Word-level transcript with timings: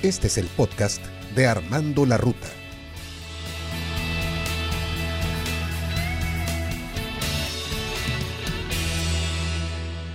Este 0.00 0.28
es 0.28 0.38
el 0.38 0.46
podcast 0.46 1.02
de 1.34 1.48
Armando 1.48 2.06
la 2.06 2.18
Ruta. 2.18 2.46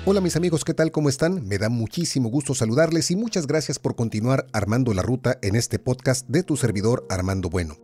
Hola 0.05 0.21
mis 0.21 0.37
amigos, 0.37 0.63
¿qué 0.63 0.73
tal? 0.73 0.93
¿Cómo 0.93 1.09
están? 1.09 1.45
Me 1.45 1.57
da 1.57 1.67
muchísimo 1.67 2.29
gusto 2.29 2.55
saludarles 2.55 3.11
y 3.11 3.17
muchas 3.17 3.45
gracias 3.45 3.77
por 3.77 3.97
continuar 3.97 4.47
armando 4.53 4.93
la 4.93 5.01
ruta 5.01 5.37
en 5.41 5.57
este 5.57 5.79
podcast 5.79 6.29
de 6.29 6.43
tu 6.43 6.55
servidor 6.55 7.05
Armando 7.09 7.49
Bueno. 7.49 7.75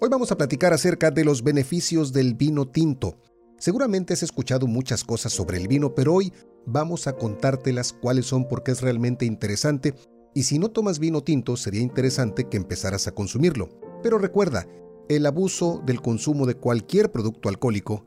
Hoy 0.00 0.08
vamos 0.08 0.32
a 0.32 0.36
platicar 0.36 0.72
acerca 0.72 1.12
de 1.12 1.24
los 1.24 1.44
beneficios 1.44 2.12
del 2.12 2.34
vino 2.34 2.66
tinto. 2.66 3.16
Seguramente 3.58 4.12
has 4.12 4.24
escuchado 4.24 4.66
muchas 4.66 5.04
cosas 5.04 5.32
sobre 5.32 5.58
el 5.58 5.68
vino, 5.68 5.94
pero 5.94 6.14
hoy 6.14 6.32
vamos 6.66 7.06
a 7.06 7.12
contártelas 7.12 7.92
cuáles 7.92 8.26
son 8.26 8.48
porque 8.48 8.72
es 8.72 8.80
realmente 8.80 9.24
interesante 9.24 9.94
y 10.34 10.42
si 10.42 10.58
no 10.58 10.70
tomas 10.70 10.98
vino 10.98 11.22
tinto 11.22 11.56
sería 11.56 11.80
interesante 11.80 12.48
que 12.48 12.56
empezaras 12.56 13.06
a 13.06 13.12
consumirlo. 13.12 13.68
Pero 14.02 14.18
recuerda, 14.18 14.66
el 15.08 15.26
abuso 15.26 15.82
del 15.86 16.02
consumo 16.02 16.46
de 16.46 16.54
cualquier 16.54 17.12
producto 17.12 17.48
alcohólico 17.48 18.06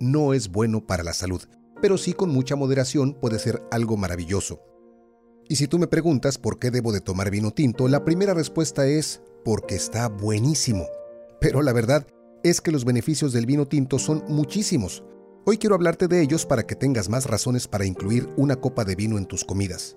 no 0.00 0.34
es 0.34 0.50
bueno 0.50 0.86
para 0.86 1.02
la 1.02 1.12
salud 1.12 1.42
pero 1.80 1.98
sí 1.98 2.12
con 2.12 2.30
mucha 2.30 2.56
moderación 2.56 3.14
puede 3.14 3.38
ser 3.38 3.62
algo 3.70 3.96
maravilloso. 3.96 4.60
Y 5.48 5.56
si 5.56 5.68
tú 5.68 5.78
me 5.78 5.86
preguntas 5.86 6.38
por 6.38 6.58
qué 6.58 6.70
debo 6.70 6.92
de 6.92 7.00
tomar 7.00 7.30
vino 7.30 7.52
tinto, 7.52 7.86
la 7.88 8.04
primera 8.04 8.34
respuesta 8.34 8.86
es 8.86 9.22
porque 9.44 9.76
está 9.76 10.08
buenísimo. 10.08 10.86
Pero 11.40 11.62
la 11.62 11.72
verdad 11.72 12.06
es 12.42 12.60
que 12.60 12.72
los 12.72 12.84
beneficios 12.84 13.32
del 13.32 13.46
vino 13.46 13.66
tinto 13.66 13.98
son 13.98 14.24
muchísimos. 14.28 15.04
Hoy 15.44 15.58
quiero 15.58 15.76
hablarte 15.76 16.08
de 16.08 16.20
ellos 16.20 16.44
para 16.46 16.66
que 16.66 16.74
tengas 16.74 17.08
más 17.08 17.26
razones 17.26 17.68
para 17.68 17.86
incluir 17.86 18.28
una 18.36 18.56
copa 18.56 18.84
de 18.84 18.96
vino 18.96 19.18
en 19.18 19.26
tus 19.26 19.44
comidas. 19.44 19.96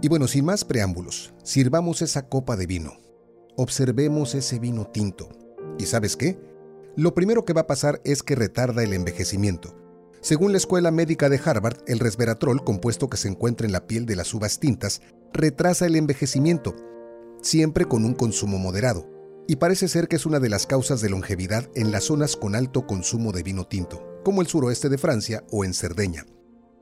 Y 0.00 0.08
bueno, 0.08 0.28
sin 0.28 0.44
más 0.44 0.64
preámbulos, 0.64 1.34
sirvamos 1.42 2.02
esa 2.02 2.28
copa 2.28 2.56
de 2.56 2.66
vino. 2.66 2.98
Observemos 3.56 4.36
ese 4.36 4.60
vino 4.60 4.86
tinto. 4.86 5.28
¿Y 5.78 5.86
sabes 5.86 6.16
qué? 6.16 6.38
Lo 6.94 7.14
primero 7.14 7.44
que 7.44 7.52
va 7.52 7.62
a 7.62 7.66
pasar 7.66 8.00
es 8.04 8.22
que 8.22 8.36
retarda 8.36 8.84
el 8.84 8.92
envejecimiento. 8.92 9.76
Según 10.20 10.52
la 10.52 10.58
Escuela 10.58 10.90
Médica 10.90 11.28
de 11.28 11.40
Harvard, 11.44 11.78
el 11.86 11.98
resveratrol, 11.98 12.62
compuesto 12.64 13.08
que 13.08 13.16
se 13.16 13.28
encuentra 13.28 13.66
en 13.66 13.72
la 13.72 13.86
piel 13.86 14.06
de 14.06 14.16
las 14.16 14.32
uvas 14.34 14.60
tintas, 14.60 15.00
retrasa 15.32 15.86
el 15.86 15.96
envejecimiento, 15.96 16.74
siempre 17.42 17.84
con 17.84 18.04
un 18.04 18.14
consumo 18.14 18.58
moderado, 18.58 19.08
y 19.46 19.56
parece 19.56 19.88
ser 19.88 20.08
que 20.08 20.16
es 20.16 20.26
una 20.26 20.40
de 20.40 20.48
las 20.48 20.66
causas 20.66 21.00
de 21.00 21.08
longevidad 21.08 21.68
en 21.74 21.90
las 21.90 22.04
zonas 22.04 22.36
con 22.36 22.54
alto 22.54 22.86
consumo 22.86 23.32
de 23.32 23.42
vino 23.42 23.66
tinto, 23.66 24.20
como 24.24 24.42
el 24.42 24.48
suroeste 24.48 24.88
de 24.88 24.98
Francia 24.98 25.44
o 25.50 25.64
en 25.64 25.74
Cerdeña. 25.74 26.26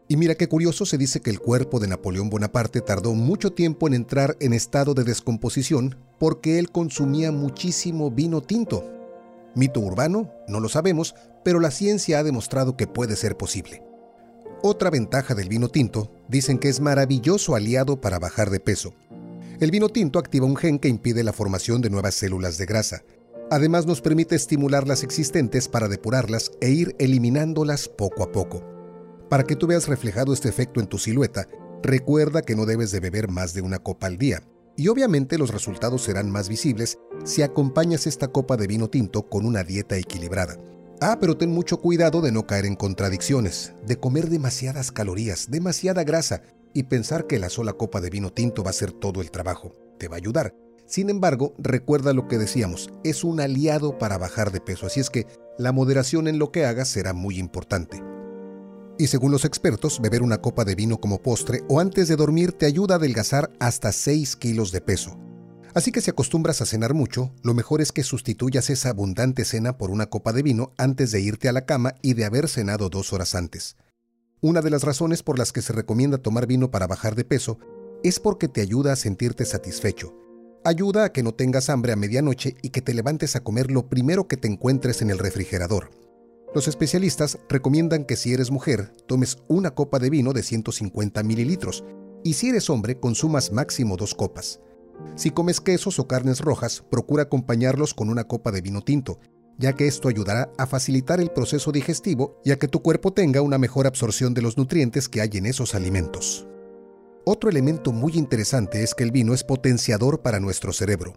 Y 0.09 0.17
mira 0.17 0.35
qué 0.37 0.49
curioso 0.49 0.87
se 0.87 0.99
dice 0.99 1.21
que 1.21 1.31
el 1.31 1.41
cuerpo 1.41 1.81
de 1.81 1.89
Napoleón 1.89 2.31
Bonaparte 2.31 2.81
tardó 2.81 3.15
mucho 3.15 3.53
tiempo 3.53 3.87
en 3.89 3.95
entrar 3.95 4.37
en 4.41 4.53
estado 4.53 4.95
de 4.95 5.05
descomposición 5.05 5.97
porque 6.19 6.59
él 6.59 6.71
consumía 6.71 7.33
muchísimo 7.33 8.11
vino 8.11 8.41
tinto, 8.41 8.97
Mito 9.57 9.81
urbano, 9.81 10.31
no 10.49 10.61
lo 10.61 10.69
sabemos, 10.69 11.15
pero 11.43 11.61
la 11.61 11.71
ciencia 11.71 12.19
ha 12.19 12.23
demostrado 12.23 12.77
que 12.77 12.87
puede 12.87 13.17
ser 13.17 13.39
posible. 13.39 13.83
Otra 14.63 14.91
ventaja 14.91 15.35
del 15.35 15.49
vino 15.49 15.71
tinto, 15.71 16.13
dicen 16.29 16.59
que 16.59 16.69
es 16.69 16.79
maravilloso 16.79 17.55
aliado 17.55 17.99
para 17.99 18.19
bajar 18.19 18.51
de 18.51 18.61
peso. 18.61 18.93
El 19.59 19.71
vino 19.71 19.89
tinto 19.89 20.19
activa 20.19 20.45
un 20.45 20.57
gen 20.57 20.79
que 20.79 20.89
impide 20.89 21.25
la 21.25 21.33
formación 21.33 21.81
de 21.81 21.89
nuevas 21.89 22.15
células 22.15 22.59
de 22.59 22.67
grasa. 22.67 23.03
Además 23.51 23.87
nos 23.87 24.03
permite 24.03 24.37
estimular 24.37 24.87
las 24.87 25.03
existentes 25.03 25.69
para 25.69 25.89
depurarlas 25.89 26.53
e 26.61 26.69
ir 26.69 26.95
eliminándolas 26.99 27.89
poco 27.89 28.25
a 28.25 28.33
poco. 28.33 28.76
Para 29.29 29.43
que 29.43 29.57
tú 29.57 29.67
veas 29.67 29.89
reflejado 29.89 30.33
este 30.33 30.49
efecto 30.49 30.81
en 30.81 30.87
tu 30.87 30.99
silueta, 30.99 31.49
recuerda 31.83 32.43
que 32.43 32.55
no 32.55 32.65
debes 32.65 32.93
de 32.93 33.01
beber 33.01 33.29
más 33.29 33.55
de 33.55 33.63
una 33.63 33.81
copa 33.81 34.07
al 34.07 34.19
día. 34.19 34.43
Y 34.77 34.89
obviamente 34.89 35.39
los 35.39 35.51
resultados 35.51 36.03
serán 36.03 36.31
más 36.31 36.49
visibles 36.49 36.99
si 37.25 37.43
acompañas 37.43 38.07
esta 38.07 38.29
copa 38.29 38.57
de 38.57 38.67
vino 38.67 38.89
tinto 38.89 39.29
con 39.29 39.45
una 39.45 39.65
dieta 39.65 39.97
equilibrada. 39.97 40.59
Ah, 41.01 41.19
pero 41.21 41.37
ten 41.37 41.51
mucho 41.51 41.79
cuidado 41.79 42.21
de 42.21 42.31
no 42.31 42.47
caer 42.47 42.67
en 42.67 42.77
contradicciones, 42.77 43.75
de 43.85 43.99
comer 43.99 44.29
demasiadas 44.29 44.93
calorías, 44.93 45.51
demasiada 45.51 46.05
grasa 46.05 46.43
y 46.73 46.85
pensar 46.85 47.27
que 47.27 47.39
la 47.39 47.51
sola 47.51 47.73
copa 47.73 48.01
de 48.01 48.11
vino 48.11 48.33
tinto 48.33 48.63
va 48.63 48.71
a 48.71 48.75
ser 48.75 48.93
todo 48.93 49.23
el 49.23 49.31
trabajo. 49.31 49.73
Te 49.99 50.09
va 50.09 50.17
a 50.17 50.19
ayudar. 50.19 50.55
Sin 50.87 51.11
embargo, 51.11 51.53
recuerda 51.59 52.13
lo 52.13 52.29
que 52.29 52.39
decíamos, 52.39 52.91
es 53.03 53.25
un 53.25 53.41
aliado 53.41 53.99
para 53.99 54.19
bajar 54.19 54.53
de 54.53 54.61
peso, 54.61 54.87
así 54.87 55.01
es 55.01 55.11
que 55.11 55.27
la 55.59 55.73
moderación 55.73 56.29
en 56.29 56.39
lo 56.39 56.53
que 56.53 56.65
hagas 56.65 56.89
será 56.89 57.13
muy 57.13 57.39
importante. 57.39 58.01
Y 58.99 59.09
según 59.09 59.31
los 59.31 59.45
expertos, 59.45 60.01
beber 60.01 60.23
una 60.23 60.41
copa 60.41 60.65
de 60.65 60.75
vino 60.75 60.99
como 60.99 61.21
postre 61.21 61.63
o 61.69 61.81
antes 61.81 62.09
de 62.09 62.17
dormir 62.17 62.53
te 62.53 62.65
ayuda 62.65 62.95
a 62.95 62.99
adelgazar 62.99 63.53
hasta 63.61 63.93
6 63.93 64.37
kilos 64.37 64.73
de 64.73 64.81
peso. 64.81 65.19
Así 65.75 65.93
que 65.93 66.01
si 66.01 66.11
acostumbras 66.11 66.63
a 66.63 66.67
cenar 66.67 66.95
mucho, 66.95 67.35
lo 67.43 67.53
mejor 67.53 67.83
es 67.83 67.93
que 67.93 68.03
sustituyas 68.03 68.71
esa 68.71 68.89
abundante 68.89 69.45
cena 69.45 69.77
por 69.77 69.91
una 69.91 70.07
copa 70.07 70.33
de 70.33 70.43
vino 70.43 70.73
antes 70.79 71.11
de 71.11 71.21
irte 71.21 71.51
a 71.51 71.53
la 71.53 71.67
cama 71.67 71.95
y 72.01 72.15
de 72.15 72.25
haber 72.25 72.49
cenado 72.49 72.89
dos 72.89 73.13
horas 73.13 73.35
antes. 73.35 73.77
Una 74.41 74.63
de 74.63 74.71
las 74.71 74.85
razones 74.85 75.23
por 75.23 75.39
las 75.39 75.53
que 75.53 75.61
se 75.61 75.75
recomienda 75.75 76.17
tomar 76.17 76.47
vino 76.47 76.71
para 76.71 76.87
bajar 76.87 77.15
de 77.15 77.25
peso 77.25 77.59
es 78.03 78.19
porque 78.21 78.49
te 78.49 78.63
ayuda 78.63 78.93
a 78.93 78.97
sentirte 78.97 79.45
satisfecho. 79.45 80.15
Ayuda 80.65 81.05
a 81.05 81.13
que 81.13 81.23
no 81.23 81.35
tengas 81.35 81.69
hambre 81.69 81.93
a 81.93 81.97
medianoche 81.97 82.57
y 82.63 82.71
que 82.71 82.81
te 82.81 82.95
levantes 82.95 83.37
a 83.37 83.41
comer 83.41 83.71
lo 83.71 83.91
primero 83.91 84.29
que 84.29 84.39
te 84.39 84.49
encuentres 84.49 85.03
en 85.03 85.11
el 85.11 85.19
refrigerador. 85.19 85.91
Los 86.55 86.69
especialistas 86.69 87.39
recomiendan 87.49 88.05
que 88.05 88.17
si 88.17 88.33
eres 88.33 88.51
mujer, 88.51 88.95
tomes 89.07 89.39
una 89.49 89.75
copa 89.75 89.99
de 89.99 90.11
vino 90.11 90.33
de 90.33 90.43
150 90.43 91.23
mililitros 91.23 91.85
y 92.25 92.35
si 92.35 92.49
eres 92.49 92.71
hombre, 92.71 92.99
consumas 92.99 93.53
máximo 93.53 93.97
dos 93.97 94.15
copas. 94.15 94.61
Si 95.15 95.31
comes 95.31 95.61
quesos 95.61 95.99
o 95.99 96.09
carnes 96.09 96.41
rojas, 96.41 96.83
procura 96.91 97.25
acompañarlos 97.25 97.95
con 97.95 98.09
una 98.09 98.25
copa 98.25 98.51
de 98.51 98.63
vino 98.63 98.81
tinto, 98.81 99.19
ya 99.59 99.75
que 99.75 99.87
esto 99.87 100.09
ayudará 100.09 100.51
a 100.59 100.67
facilitar 100.67 101.21
el 101.21 101.31
proceso 101.31 101.73
digestivo 101.73 102.41
y 102.45 102.51
a 102.51 102.59
que 102.59 102.69
tu 102.69 102.83
cuerpo 102.83 103.13
tenga 103.13 103.43
una 103.43 103.59
mejor 103.59 103.87
absorción 103.87 104.35
de 104.35 104.43
los 104.43 104.57
nutrientes 104.57 105.09
que 105.09 105.21
hay 105.21 105.31
en 105.35 105.47
esos 105.47 105.75
alimentos. 105.75 106.47
Otro 107.25 107.51
elemento 107.51 107.93
muy 107.93 108.13
interesante 108.15 108.83
es 108.83 108.95
que 108.95 109.05
el 109.05 109.11
vino 109.11 109.35
es 109.35 109.45
potenciador 109.45 110.23
para 110.23 110.41
nuestro 110.41 110.73
cerebro. 110.73 111.15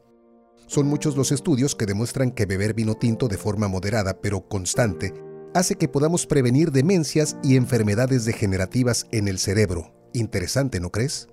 Son 0.69 0.85
muchos 0.85 1.17
los 1.17 1.31
estudios 1.31 1.73
que 1.73 1.87
demuestran 1.87 2.29
que 2.29 2.45
beber 2.45 2.75
vino 2.75 2.93
tinto 2.93 3.27
de 3.27 3.39
forma 3.39 3.67
moderada 3.67 4.21
pero 4.21 4.47
constante 4.47 5.15
hace 5.55 5.73
que 5.73 5.87
podamos 5.87 6.27
prevenir 6.27 6.71
demencias 6.71 7.37
y 7.41 7.55
enfermedades 7.55 8.23
degenerativas 8.23 9.07
en 9.11 9.27
el 9.27 9.39
cerebro. 9.39 9.91
Interesante, 10.13 10.79
¿no 10.79 10.91
crees? 10.91 11.27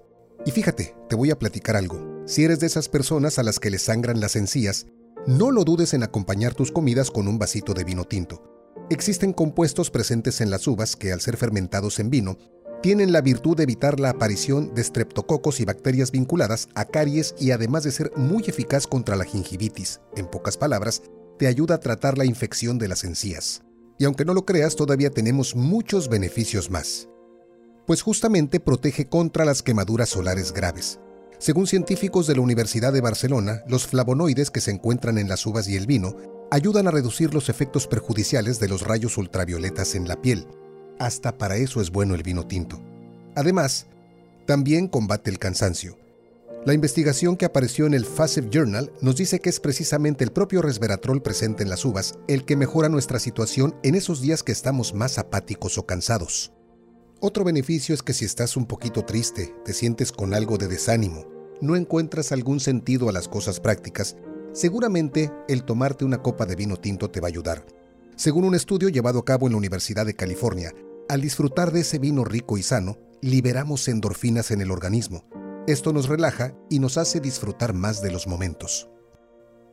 Y 0.47 0.53
fíjate, 0.53 0.97
te 1.11 1.17
voy 1.17 1.31
a 1.33 1.39
platicar 1.39 1.77
algo. 1.77 2.25
Si 2.25 2.45
eres 2.45 2.61
de 2.61 2.67
esas 2.67 2.89
personas 2.89 3.39
a 3.39 3.43
las 3.43 3.61
que 3.61 3.69
les 3.69 3.83
sangran 3.83 4.21
las 4.21 4.37
encías, 4.37 4.87
no 5.27 5.51
lo 5.51 5.65
dudes 5.65 5.93
en 5.93 6.03
acompañar 6.03 6.55
tus 6.55 6.73
comidas 6.73 7.11
con 7.11 7.29
un 7.29 7.39
vasito 7.39 7.75
de 7.75 7.85
vino 7.85 8.05
tinto. 8.05 8.43
Existen 8.89 9.35
compuestos 9.35 9.91
presentes 9.91 10.41
en 10.41 10.49
las 10.49 10.67
uvas 10.67 10.97
que, 10.97 11.13
al 11.13 11.21
ser 11.21 11.37
fermentados 11.37 11.99
en 11.99 12.09
vino, 12.09 12.39
tienen 12.83 13.13
la 13.13 13.21
virtud 13.21 13.57
de 13.57 13.65
evitar 13.65 13.99
la 13.99 14.11
aparición 14.11 14.75
de 14.75 14.85
streptococos 14.85 15.61
y 15.61 15.65
bacterias 15.65 16.11
vinculadas 16.13 16.69
a 16.75 16.85
caries 16.85 17.35
y 17.39 17.51
además 17.51 17.85
de 17.85 17.93
ser 17.93 18.13
muy 18.17 18.45
eficaz 18.47 18.87
contra 18.87 19.17
la 19.17 19.25
gingivitis. 19.25 20.01
En 20.17 20.27
pocas 20.27 20.57
palabras, 20.57 21.03
te 21.39 21.47
ayuda 21.47 21.77
a 21.77 21.81
tratar 21.81 22.19
la 22.19 22.25
infección 22.25 22.79
de 22.79 22.89
las 22.89 23.05
encías. 23.05 23.63
Y 23.99 24.05
aunque 24.05 24.25
no 24.25 24.35
lo 24.35 24.45
creas, 24.45 24.77
todavía 24.77 25.11
tenemos 25.11 25.57
muchos 25.57 26.09
beneficios 26.09 26.71
más. 26.71 27.09
Pues 27.87 28.03
justamente 28.03 28.61
protege 28.61 29.07
contra 29.07 29.45
las 29.45 29.63
quemaduras 29.63 30.09
solares 30.09 30.53
graves. 30.53 31.01
Según 31.39 31.67
científicos 31.67 32.27
de 32.27 32.35
la 32.35 32.41
Universidad 32.41 32.93
de 32.93 33.01
Barcelona, 33.01 33.63
los 33.69 33.87
flavonoides 33.87 34.51
que 34.51 34.61
se 34.61 34.71
encuentran 34.71 35.19
en 35.19 35.29
las 35.29 35.45
uvas 35.47 35.69
y 35.69 35.77
el 35.77 35.87
vino 35.87 36.17
ayudan 36.51 36.89
a 36.89 36.91
reducir 36.91 37.35
los 37.35 37.49
efectos 37.49 37.87
perjudiciales 37.87 38.59
de 38.59 38.69
los 38.69 38.83
rayos 38.83 39.19
ultravioletas 39.19 39.95
en 39.95 40.09
la 40.09 40.21
piel. 40.21 40.47
Hasta 40.99 41.37
para 41.37 41.57
eso 41.57 41.81
es 41.81 41.91
bueno 41.91 42.15
el 42.15 42.23
vino 42.23 42.47
tinto. 42.47 42.81
Además, 43.35 43.87
también 44.47 44.89
combate 44.89 45.31
el 45.31 45.39
cansancio. 45.39 45.99
La 46.65 46.75
investigación 46.75 47.37
que 47.37 47.45
apareció 47.45 47.87
en 47.87 47.95
el 47.95 48.05
Facet 48.05 48.51
Journal 48.51 48.91
nos 49.01 49.17
dice 49.17 49.39
que 49.39 49.51
es 49.51 49.61
precisamente 49.61 50.25
el 50.25 50.33
propio 50.33 50.63
resveratrol 50.63 51.23
presente 51.23 51.63
en 51.63 51.71
las 51.71 51.85
uvas 51.85 52.15
el 52.27 52.45
que 52.45 52.57
mejora 52.57 52.89
nuestra 52.89 53.21
situación 53.21 53.77
en 53.83 53.95
esos 53.95 54.21
días 54.21 54.43
que 54.43 54.53
estamos 54.53 54.95
más 54.95 55.19
apáticos 55.19 55.79
o 55.79 55.87
cansados. 55.87 56.53
Otro 57.21 57.45
beneficio 57.45 57.95
es 57.95 58.03
que 58.03 58.13
si 58.13 58.25
estás 58.25 58.57
un 58.57 58.67
poquito 58.67 59.05
triste, 59.05 59.55
te 59.65 59.73
sientes 59.73 60.13
con 60.13 60.35
algo 60.35 60.59
de 60.59 60.69
desánimo, 60.69 61.27
no 61.61 61.77
encuentras 61.77 62.33
algún 62.33 62.59
sentido 62.59 63.09
a 63.09 63.13
las 63.13 63.29
cosas 63.29 63.61
prácticas, 63.61 64.17
seguramente 64.53 65.31
el 65.49 65.65
tomarte 65.65 66.05
una 66.05 66.23
copa 66.23 66.47
de 66.47 66.57
vino 66.57 66.77
tinto 66.77 67.11
te 67.11 67.21
va 67.21 67.29
a 67.29 67.31
ayudar. 67.31 67.65
Según 68.17 68.45
un 68.45 68.55
estudio 68.55 68.89
llevado 68.89 69.19
a 69.19 69.25
cabo 69.27 69.47
en 69.47 69.53
la 69.53 69.59
Universidad 69.59 70.07
de 70.07 70.17
California, 70.17 70.73
al 71.11 71.21
disfrutar 71.21 71.71
de 71.71 71.81
ese 71.81 71.99
vino 71.99 72.25
rico 72.25 72.57
y 72.57 72.63
sano, 72.63 72.99
liberamos 73.21 73.89
endorfinas 73.89 74.51
en 74.51 74.63
el 74.63 74.71
organismo, 74.71 75.29
esto 75.67 75.93
nos 75.93 76.09
relaja 76.09 76.55
y 76.71 76.79
nos 76.79 76.97
hace 76.97 77.21
disfrutar 77.21 77.75
más 77.75 78.01
de 78.01 78.11
los 78.11 78.27
momentos. 78.27 78.89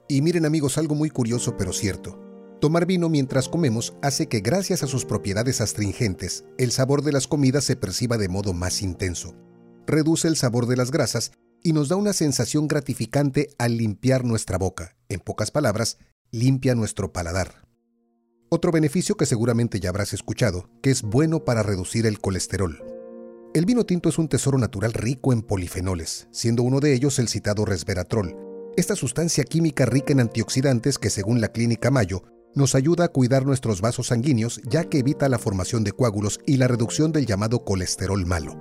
Y 0.10 0.22
miren 0.22 0.46
amigos, 0.46 0.78
algo 0.78 0.94
muy 0.94 1.10
curioso 1.10 1.56
pero 1.56 1.72
cierto. 1.72 2.20
Tomar 2.60 2.86
vino 2.86 3.08
mientras 3.08 3.48
comemos 3.48 3.94
hace 4.02 4.28
que 4.28 4.42
gracias 4.42 4.84
a 4.84 4.88
sus 4.88 5.06
propiedades 5.06 5.62
astringentes, 5.62 6.44
el 6.58 6.72
sabor 6.72 7.02
de 7.02 7.14
las 7.14 7.28
comidas 7.28 7.64
se 7.64 7.78
perciba 7.78 8.18
de 8.18 8.28
modo 8.28 8.54
más 8.54 8.82
intenso. 8.82 9.36
Reduce 9.88 10.28
el 10.28 10.36
sabor 10.36 10.66
de 10.66 10.76
las 10.76 10.92
grasas 10.92 11.32
y 11.62 11.72
nos 11.72 11.88
da 11.88 11.96
una 11.96 12.12
sensación 12.12 12.68
gratificante 12.68 13.56
al 13.58 13.78
limpiar 13.78 14.26
nuestra 14.26 14.58
boca. 14.58 14.98
En 15.08 15.22
pocas 15.22 15.50
palabras, 15.50 15.98
limpia 16.32 16.76
nuestro 16.76 17.14
paladar. 17.14 17.63
Otro 18.56 18.72
beneficio 18.72 19.16
que 19.18 19.26
seguramente 19.26 19.80
ya 19.80 19.90
habrás 19.90 20.14
escuchado, 20.14 20.70
que 20.84 20.92
es 20.92 21.02
bueno 21.02 21.44
para 21.44 21.64
reducir 21.64 22.06
el 22.06 22.20
colesterol. 22.20 22.84
El 23.56 23.66
vino 23.66 23.84
tinto 23.84 24.10
es 24.10 24.20
un 24.20 24.28
tesoro 24.28 24.60
natural 24.60 24.94
rico 24.94 25.34
en 25.34 25.42
polifenoles, 25.42 26.28
siendo 26.30 26.62
uno 26.62 26.80
de 26.80 26.94
ellos 26.94 27.18
el 27.18 27.30
citado 27.30 27.66
resveratrol, 27.66 28.38
esta 28.78 28.96
sustancia 28.96 29.44
química 29.44 29.88
rica 29.88 30.14
en 30.14 30.20
antioxidantes 30.20 31.00
que 31.00 31.10
según 31.10 31.42
la 31.42 31.48
clínica 31.48 31.90
Mayo 31.90 32.26
nos 32.54 32.76
ayuda 32.76 33.06
a 33.06 33.08
cuidar 33.08 33.44
nuestros 33.44 33.82
vasos 33.82 34.06
sanguíneos 34.10 34.62
ya 34.70 34.84
que 34.84 35.00
evita 35.00 35.30
la 35.30 35.40
formación 35.40 35.84
de 35.84 35.94
coágulos 35.94 36.40
y 36.46 36.58
la 36.58 36.68
reducción 36.68 37.12
del 37.12 37.26
llamado 37.26 37.66
colesterol 37.66 38.24
malo. 38.24 38.56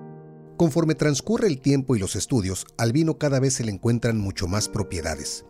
Conforme 0.56 0.94
transcurre 0.94 1.48
el 1.48 1.60
tiempo 1.60 1.96
y 1.96 1.98
los 1.98 2.16
estudios, 2.16 2.64
al 2.78 2.92
vino 2.92 3.18
cada 3.18 3.40
vez 3.40 3.52
se 3.52 3.64
le 3.64 3.72
encuentran 3.72 4.16
mucho 4.16 4.46
más 4.46 4.70
propiedades. 4.70 5.44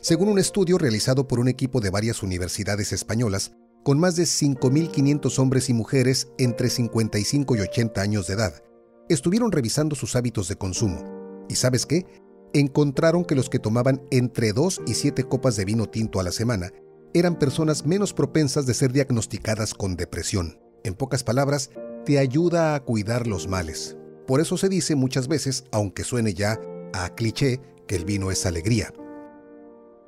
Según 0.00 0.28
un 0.28 0.38
estudio 0.38 0.78
realizado 0.78 1.26
por 1.26 1.40
un 1.40 1.48
equipo 1.48 1.80
de 1.80 1.90
varias 1.90 2.22
universidades 2.22 2.92
españolas, 2.92 3.50
con 3.84 3.98
más 3.98 4.16
de 4.16 4.24
5.500 4.24 5.38
hombres 5.38 5.70
y 5.70 5.74
mujeres 5.74 6.28
entre 6.38 6.70
55 6.70 7.56
y 7.56 7.60
80 7.60 8.00
años 8.00 8.26
de 8.26 8.34
edad, 8.34 8.62
estuvieron 9.08 9.52
revisando 9.52 9.96
sus 9.96 10.16
hábitos 10.16 10.48
de 10.48 10.56
consumo. 10.56 11.04
¿Y 11.48 11.54
sabes 11.54 11.86
qué? 11.86 12.06
Encontraron 12.52 13.24
que 13.24 13.34
los 13.34 13.48
que 13.48 13.58
tomaban 13.58 14.02
entre 14.10 14.52
2 14.52 14.82
y 14.86 14.94
7 14.94 15.24
copas 15.24 15.56
de 15.56 15.64
vino 15.64 15.86
tinto 15.86 16.20
a 16.20 16.22
la 16.22 16.32
semana 16.32 16.72
eran 17.14 17.38
personas 17.38 17.86
menos 17.86 18.12
propensas 18.12 18.66
de 18.66 18.74
ser 18.74 18.92
diagnosticadas 18.92 19.74
con 19.74 19.96
depresión. 19.96 20.58
En 20.84 20.94
pocas 20.94 21.24
palabras, 21.24 21.70
te 22.04 22.18
ayuda 22.18 22.74
a 22.74 22.80
cuidar 22.80 23.26
los 23.26 23.48
males. 23.48 23.96
Por 24.26 24.40
eso 24.40 24.56
se 24.56 24.68
dice 24.68 24.94
muchas 24.94 25.28
veces, 25.28 25.64
aunque 25.72 26.04
suene 26.04 26.34
ya 26.34 26.60
a 26.92 27.14
cliché, 27.14 27.60
que 27.86 27.96
el 27.96 28.04
vino 28.04 28.30
es 28.30 28.44
alegría. 28.44 28.92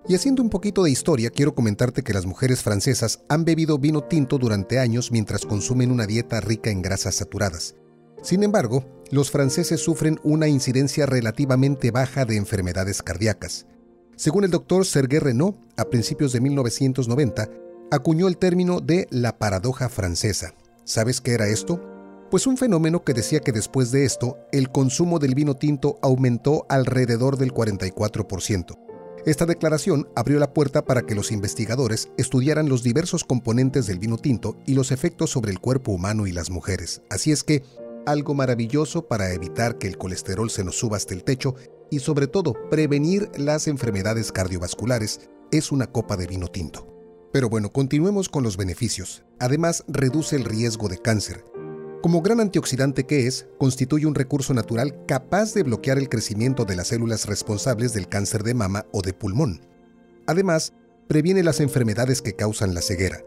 Y 0.08 0.14
haciendo 0.14 0.43
un 0.43 0.50
poquito 0.50 0.82
de 0.82 0.91
historia, 0.91 1.31
quiero 1.31 1.55
comentarte 1.55 2.02
que 2.02 2.14
las 2.14 2.26
mujeres 2.26 2.62
francesas 2.62 3.20
han 3.29 3.44
bebido 3.44 3.79
vino 3.79 4.02
tinto 4.02 4.38
durante 4.38 4.79
años 4.79 5.12
mientras 5.12 5.44
consumen 5.44 5.91
una 5.91 6.06
dieta 6.06 6.41
rica 6.41 6.70
en 6.70 6.82
grasas 6.82 7.17
saturadas. 7.17 7.75
Sin 8.23 8.43
embargo, 8.43 8.85
los 9.11 9.31
franceses 9.31 9.81
sufren 9.81 10.19
una 10.23 10.49
incidencia 10.49 11.06
relativamente 11.06 11.91
baja 11.91 12.25
de 12.25 12.37
enfermedades 12.37 13.02
cardíacas. 13.02 13.67
Según 14.17 14.44
el 14.44 14.50
doctor 14.50 14.85
Serge 14.85 15.20
Renaud, 15.20 15.55
a 15.76 15.85
principios 15.85 16.32
de 16.32 16.41
1990, 16.41 17.49
acuñó 17.91 18.29
el 18.29 18.37
término 18.37 18.81
de 18.81 19.06
la 19.11 19.38
paradoja 19.38 19.88
francesa. 19.88 20.55
¿Sabes 20.85 21.20
qué 21.20 21.32
era 21.32 21.49
esto? 21.49 21.81
Pues 22.31 22.47
un 22.47 22.56
fenómeno 22.56 23.02
que 23.02 23.14
decía 23.14 23.41
que 23.41 23.52
después 23.52 23.91
de 23.91 24.05
esto, 24.05 24.38
el 24.52 24.70
consumo 24.70 25.19
del 25.19 25.35
vino 25.35 25.56
tinto 25.56 25.99
aumentó 26.02 26.67
alrededor 26.69 27.37
del 27.37 27.52
44%. 27.52 28.89
Esta 29.26 29.44
declaración 29.44 30.08
abrió 30.17 30.38
la 30.38 30.55
puerta 30.55 30.84
para 30.84 31.02
que 31.02 31.14
los 31.14 31.31
investigadores 31.31 32.08
estudiaran 32.17 32.69
los 32.69 32.82
diversos 32.82 33.25
componentes 33.25 33.87
del 33.87 33.99
vino 33.99 34.17
tinto 34.17 34.56
y 34.67 34.75
los 34.75 34.93
efectos 34.93 35.31
sobre 35.31 35.52
el 35.52 35.61
cuerpo 35.61 35.93
humano 35.93 36.26
y 36.26 36.32
las 36.32 36.50
mujeres. 36.50 37.02
Así 37.11 37.31
es 37.31 37.44
que, 37.44 37.62
algo 38.06 38.32
maravilloso 38.32 39.06
para 39.06 39.32
evitar 39.32 39.76
que 39.76 39.87
el 39.87 39.99
colesterol 39.99 40.50
se 40.50 40.64
nos 40.64 40.78
suba 40.78 40.96
hasta 40.96 41.12
el 41.12 41.22
techo 41.22 41.55
y 41.90 41.99
sobre 41.99 42.28
todo 42.28 42.55
prevenir 42.70 43.31
las 43.37 43.69
enfermedades 43.69 44.32
cardiovasculares 44.32 45.28
es 45.52 45.70
una 45.70 45.87
copa 45.87 46.16
de 46.16 46.26
vino 46.26 46.49
tinto. 46.49 46.87
Pero 47.32 47.49
bueno, 47.49 47.70
continuemos 47.73 48.28
con 48.28 48.43
los 48.43 48.56
beneficios. 48.56 49.25
Además, 49.38 49.84
reduce 49.87 50.34
el 50.34 50.44
riesgo 50.44 50.88
de 50.88 50.99
cáncer. 50.99 51.44
Como 52.02 52.23
gran 52.23 52.41
antioxidante 52.41 53.05
que 53.05 53.26
es, 53.26 53.47
constituye 53.58 54.06
un 54.06 54.14
recurso 54.14 54.55
natural 54.55 55.05
capaz 55.06 55.52
de 55.52 55.62
bloquear 55.62 55.99
el 55.99 56.08
crecimiento 56.08 56.64
de 56.64 56.75
las 56.75 56.88
células 56.88 57.26
responsables 57.26 57.93
del 57.93 58.08
cáncer 58.08 58.43
de 58.43 58.55
mama 58.55 58.87
o 58.91 59.02
de 59.02 59.12
pulmón. 59.12 59.61
Además, 60.26 60.73
previene 61.08 61.43
las 61.43 61.61
enfermedades 61.61 62.23
que 62.23 62.35
causan 62.35 62.73
la 62.73 62.81
ceguera. 62.81 63.23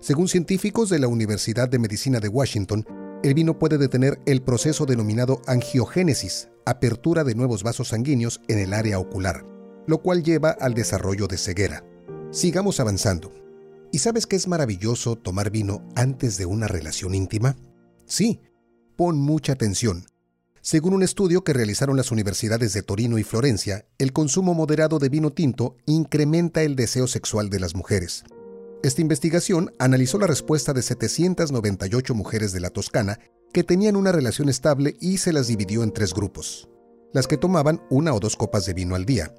Según 0.00 0.26
científicos 0.26 0.90
de 0.90 0.98
la 0.98 1.06
Universidad 1.06 1.68
de 1.68 1.78
Medicina 1.78 2.18
de 2.18 2.28
Washington, 2.28 2.84
el 3.22 3.32
vino 3.32 3.60
puede 3.60 3.78
detener 3.78 4.18
el 4.26 4.42
proceso 4.42 4.86
denominado 4.86 5.40
angiogénesis, 5.46 6.48
apertura 6.64 7.22
de 7.22 7.36
nuevos 7.36 7.62
vasos 7.62 7.88
sanguíneos 7.88 8.40
en 8.48 8.58
el 8.58 8.74
área 8.74 8.98
ocular, 8.98 9.46
lo 9.86 9.98
cual 9.98 10.24
lleva 10.24 10.50
al 10.50 10.74
desarrollo 10.74 11.28
de 11.28 11.38
ceguera. 11.38 11.84
Sigamos 12.32 12.80
avanzando. 12.80 13.32
¿Y 13.92 14.00
sabes 14.00 14.26
qué 14.26 14.34
es 14.34 14.48
maravilloso 14.48 15.14
tomar 15.14 15.50
vino 15.50 15.86
antes 15.94 16.38
de 16.38 16.46
una 16.46 16.66
relación 16.66 17.14
íntima? 17.14 17.56
Sí, 18.06 18.40
pon 18.96 19.18
mucha 19.18 19.52
atención. 19.52 20.06
Según 20.62 20.94
un 20.94 21.02
estudio 21.02 21.44
que 21.44 21.52
realizaron 21.52 21.96
las 21.96 22.10
universidades 22.10 22.72
de 22.72 22.82
Torino 22.82 23.18
y 23.18 23.24
Florencia, 23.24 23.86
el 23.98 24.12
consumo 24.12 24.54
moderado 24.54 24.98
de 24.98 25.08
vino 25.08 25.32
tinto 25.32 25.76
incrementa 25.86 26.62
el 26.62 26.74
deseo 26.74 27.06
sexual 27.06 27.50
de 27.50 27.60
las 27.60 27.74
mujeres. 27.74 28.24
Esta 28.82 29.00
investigación 29.00 29.74
analizó 29.78 30.18
la 30.18 30.26
respuesta 30.26 30.72
de 30.72 30.82
798 30.82 32.14
mujeres 32.14 32.52
de 32.52 32.60
la 32.60 32.70
Toscana 32.70 33.18
que 33.52 33.64
tenían 33.64 33.96
una 33.96 34.12
relación 34.12 34.48
estable 34.48 34.96
y 35.00 35.18
se 35.18 35.32
las 35.32 35.48
dividió 35.48 35.82
en 35.82 35.92
tres 35.92 36.14
grupos. 36.14 36.68
Las 37.12 37.26
que 37.26 37.38
tomaban 37.38 37.82
una 37.90 38.14
o 38.14 38.20
dos 38.20 38.36
copas 38.36 38.66
de 38.66 38.74
vino 38.74 38.94
al 38.94 39.06
día, 39.06 39.34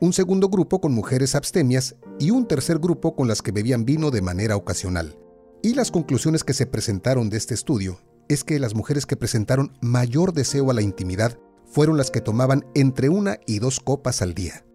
un 0.00 0.12
segundo 0.12 0.48
grupo 0.48 0.80
con 0.80 0.92
mujeres 0.92 1.34
abstemias 1.34 1.96
y 2.18 2.30
un 2.30 2.46
tercer 2.46 2.78
grupo 2.78 3.16
con 3.16 3.26
las 3.26 3.42
que 3.42 3.52
bebían 3.52 3.84
vino 3.84 4.10
de 4.10 4.22
manera 4.22 4.56
ocasional. 4.56 5.16
Y 5.64 5.72
las 5.72 5.90
conclusiones 5.90 6.44
que 6.44 6.52
se 6.52 6.66
presentaron 6.66 7.30
de 7.30 7.38
este 7.38 7.54
estudio 7.54 7.98
es 8.28 8.44
que 8.44 8.58
las 8.58 8.74
mujeres 8.74 9.06
que 9.06 9.16
presentaron 9.16 9.72
mayor 9.80 10.34
deseo 10.34 10.70
a 10.70 10.74
la 10.74 10.82
intimidad 10.82 11.38
fueron 11.64 11.96
las 11.96 12.10
que 12.10 12.20
tomaban 12.20 12.66
entre 12.74 13.08
una 13.08 13.38
y 13.46 13.60
dos 13.60 13.80
copas 13.80 14.20
al 14.20 14.34
día. 14.34 14.66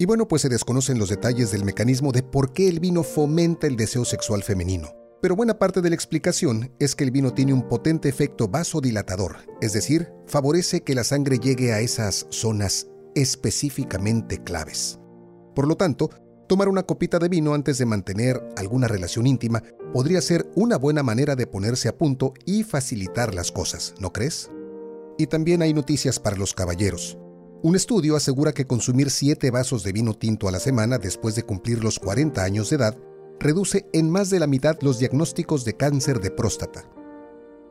Y 0.00 0.04
bueno, 0.04 0.26
pues 0.26 0.42
se 0.42 0.48
desconocen 0.48 0.98
los 0.98 1.10
detalles 1.10 1.52
del 1.52 1.64
mecanismo 1.64 2.10
de 2.10 2.24
por 2.24 2.52
qué 2.52 2.66
el 2.66 2.80
vino 2.80 3.04
fomenta 3.04 3.68
el 3.68 3.76
deseo 3.76 4.04
sexual 4.04 4.42
femenino. 4.42 4.88
Pero 5.22 5.36
buena 5.36 5.60
parte 5.60 5.80
de 5.80 5.90
la 5.90 5.94
explicación 5.94 6.72
es 6.80 6.96
que 6.96 7.04
el 7.04 7.12
vino 7.12 7.32
tiene 7.32 7.52
un 7.52 7.68
potente 7.68 8.08
efecto 8.08 8.48
vasodilatador, 8.48 9.36
es 9.60 9.74
decir, 9.74 10.08
favorece 10.26 10.80
que 10.80 10.96
la 10.96 11.04
sangre 11.04 11.38
llegue 11.38 11.72
a 11.72 11.78
esas 11.78 12.26
zonas 12.30 12.88
específicamente 13.14 14.42
claves. 14.42 14.98
Por 15.54 15.68
lo 15.68 15.76
tanto, 15.76 16.10
tomar 16.46 16.68
una 16.68 16.84
copita 16.84 17.18
de 17.18 17.28
vino 17.28 17.54
antes 17.54 17.78
de 17.78 17.86
mantener 17.86 18.42
alguna 18.56 18.88
relación 18.88 19.26
íntima 19.26 19.62
podría 19.92 20.20
ser 20.20 20.50
una 20.54 20.76
buena 20.76 21.02
manera 21.02 21.36
de 21.36 21.46
ponerse 21.46 21.88
a 21.88 21.96
punto 21.96 22.34
y 22.44 22.62
facilitar 22.62 23.34
las 23.34 23.52
cosas, 23.52 23.94
¿no 24.00 24.12
crees? 24.12 24.50
Y 25.18 25.26
también 25.26 25.62
hay 25.62 25.72
noticias 25.72 26.20
para 26.20 26.36
los 26.36 26.54
caballeros. 26.54 27.18
Un 27.62 27.74
estudio 27.74 28.16
asegura 28.16 28.52
que 28.52 28.66
consumir 28.66 29.10
7 29.10 29.50
vasos 29.50 29.82
de 29.82 29.92
vino 29.92 30.14
tinto 30.14 30.46
a 30.48 30.52
la 30.52 30.60
semana 30.60 30.98
después 30.98 31.34
de 31.34 31.42
cumplir 31.42 31.82
los 31.82 31.98
40 31.98 32.44
años 32.44 32.70
de 32.70 32.76
edad 32.76 32.96
reduce 33.40 33.86
en 33.92 34.10
más 34.10 34.30
de 34.30 34.40
la 34.40 34.46
mitad 34.46 34.76
los 34.82 34.98
diagnósticos 34.98 35.64
de 35.64 35.74
cáncer 35.74 36.20
de 36.20 36.30
próstata. 36.30 36.84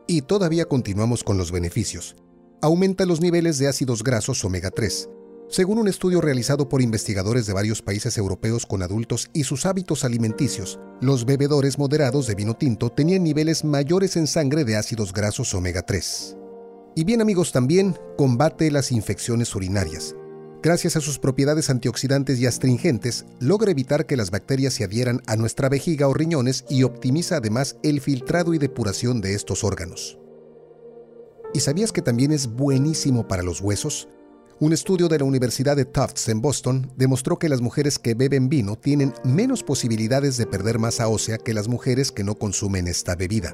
Y 0.08 0.22
todavía 0.24 0.66
continuamos 0.66 1.24
con 1.24 1.38
los 1.38 1.52
beneficios. 1.52 2.16
Aumenta 2.62 3.06
los 3.06 3.22
niveles 3.22 3.58
de 3.58 3.68
ácidos 3.68 4.04
grasos 4.04 4.44
omega 4.44 4.72
3. 4.72 5.10
Según 5.48 5.78
un 5.78 5.88
estudio 5.88 6.22
realizado 6.22 6.68
por 6.68 6.82
investigadores 6.82 7.46
de 7.46 7.54
varios 7.54 7.84
países 7.84 8.18
europeos 8.18 8.66
con 8.66 8.82
adultos 8.82 9.30
y 9.32 9.44
sus 9.44 9.68
hábitos 9.68 10.04
alimenticios, 10.04 10.80
los 11.02 11.26
bebedores 11.26 11.78
moderados 11.78 12.26
de 12.26 12.34
vino 12.34 12.56
tinto 12.56 12.90
tenían 12.90 13.24
niveles 13.24 13.64
mayores 13.64 14.18
en 14.18 14.26
sangre 14.26 14.66
de 14.66 14.76
ácidos 14.76 15.14
grasos 15.14 15.54
omega 15.54 15.84
3. 15.84 16.36
Y 16.96 17.04
bien 17.04 17.22
amigos, 17.22 17.52
también 17.52 17.96
combate 18.18 18.72
las 18.72 18.92
infecciones 18.92 19.54
urinarias. 19.54 20.16
Gracias 20.64 20.96
a 20.96 21.02
sus 21.02 21.20
propiedades 21.20 21.70
antioxidantes 21.70 22.40
y 22.40 22.48
astringentes, 22.48 23.26
logra 23.40 23.70
evitar 23.70 24.08
que 24.08 24.18
las 24.18 24.32
bacterias 24.32 24.74
se 24.74 24.84
adhieran 24.84 25.22
a 25.28 25.36
nuestra 25.36 25.70
vejiga 25.70 26.08
o 26.08 26.14
riñones 26.16 26.66
y 26.70 26.82
optimiza 26.82 27.38
además 27.38 27.78
el 27.84 28.02
filtrado 28.02 28.56
y 28.56 28.58
depuración 28.58 29.22
de 29.22 29.36
estos 29.36 29.64
órganos. 29.64 30.18
¿Y 31.54 31.60
sabías 31.60 31.92
que 31.92 32.02
también 32.02 32.32
es 32.32 32.48
buenísimo 32.48 33.28
para 33.28 33.44
los 33.44 33.62
huesos? 33.62 34.08
Un 34.58 34.72
estudio 34.72 35.10
de 35.10 35.20
la 35.20 35.26
Universidad 35.26 35.76
de 35.76 35.84
Tufts 35.84 36.30
en 36.30 36.40
Boston 36.40 36.90
demostró 36.96 37.38
que 37.38 37.50
las 37.50 37.60
mujeres 37.60 38.00
que 38.00 38.14
beben 38.14 38.48
vino 38.48 38.78
tienen 38.78 39.14
menos 39.26 39.64
posibilidades 39.64 40.38
de 40.38 40.48
perder 40.48 40.80
masa 40.80 41.10
ósea 41.10 41.38
que 41.38 41.54
las 41.54 41.68
mujeres 41.68 42.10
que 42.10 42.24
no 42.24 42.36
consumen 42.36 42.88
esta 42.88 43.18
bebida. 43.18 43.54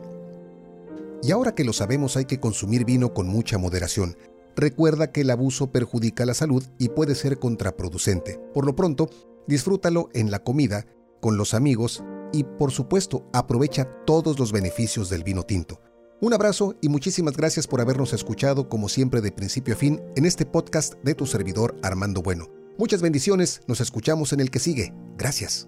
Y 1.24 1.32
ahora 1.32 1.56
que 1.56 1.64
lo 1.64 1.74
sabemos 1.74 2.18
hay 2.18 2.26
que 2.26 2.40
consumir 2.40 2.86
vino 2.86 3.16
con 3.16 3.28
mucha 3.28 3.58
moderación. 3.58 4.16
Recuerda 4.56 5.12
que 5.12 5.22
el 5.22 5.32
abuso 5.32 5.72
perjudica 5.72 6.24
la 6.24 6.36
salud 6.36 6.64
y 6.78 6.90
puede 6.90 7.16
ser 7.16 7.40
contraproducente. 7.40 8.40
Por 8.54 8.68
lo 8.68 8.76
pronto, 8.76 9.10
disfrútalo 9.48 10.10
en 10.14 10.30
la 10.30 10.44
comida, 10.44 10.86
con 11.20 11.36
los 11.36 11.56
amigos 11.56 12.04
y 12.32 12.44
por 12.44 12.70
supuesto 12.70 13.28
aprovecha 13.34 13.90
todos 14.06 14.38
los 14.38 14.52
beneficios 14.52 15.10
del 15.10 15.24
vino 15.24 15.42
tinto. 15.48 15.80
Un 16.24 16.36
abrazo 16.36 16.76
y 16.82 16.90
muchísimas 16.90 17.36
gracias 17.36 17.66
por 17.66 17.82
habernos 17.82 18.14
escuchado 18.14 18.70
como 18.70 18.90
siempre 18.90 19.22
de 19.22 19.32
principio 19.32 19.74
a 19.74 19.78
fin 19.78 20.00
en 20.16 20.28
este 20.28 20.46
podcast 20.46 20.94
de 21.04 21.16
tu 21.16 21.26
servidor 21.26 21.76
Armando 21.82 22.22
Bueno. 22.22 22.48
Muchas 22.78 23.02
bendiciones, 23.02 23.62
nos 23.66 23.82
escuchamos 23.82 24.32
en 24.32 24.40
el 24.40 24.52
que 24.52 24.60
sigue. 24.60 24.94
Gracias. 25.18 25.68